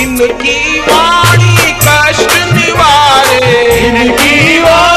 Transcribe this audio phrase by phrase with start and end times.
[0.00, 3.54] इनकी वाणी कष्ट निवारे
[3.86, 4.95] इनकी वाणी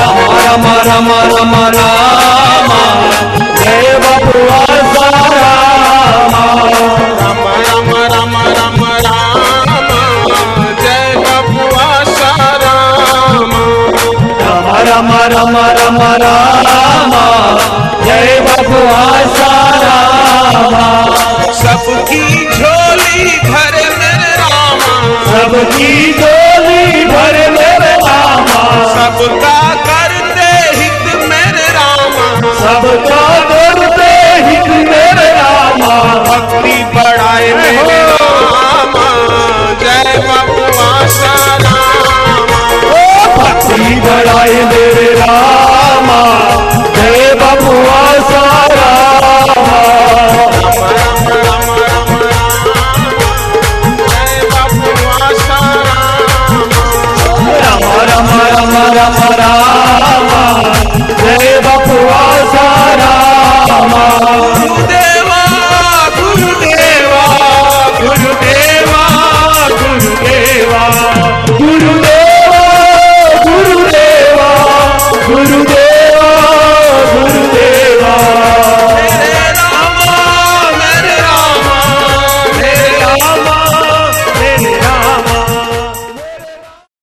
[0.00, 2.68] राम राम राम राम
[3.62, 5.54] जय साराम
[7.20, 9.88] राम राम राम राम राम
[10.82, 11.14] जय
[12.18, 13.52] साराम
[14.88, 17.12] राम राम राम राम राम
[18.04, 19.02] जय बपुआ
[20.52, 22.22] साराम सबकी
[22.56, 24.94] झोली भरे में रामा।
[25.30, 26.11] सबकी
[58.74, 60.62] राम राम
[61.22, 62.22] जय बपुआ
[62.54, 63.10] सारा